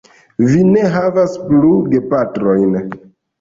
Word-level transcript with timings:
Vi 0.45 0.61
ne 0.69 0.85
havas 0.95 1.35
plu 1.51 1.75
gepatrojn. 1.93 2.75